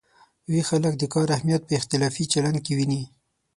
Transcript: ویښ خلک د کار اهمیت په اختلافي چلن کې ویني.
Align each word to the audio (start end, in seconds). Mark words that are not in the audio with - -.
ویښ 0.51 0.65
خلک 0.69 0.93
د 0.97 1.03
کار 1.13 1.27
اهمیت 1.35 1.61
په 1.65 1.73
اختلافي 1.79 2.23
چلن 2.33 2.55
کې 2.65 2.71
ویني. 2.77 3.03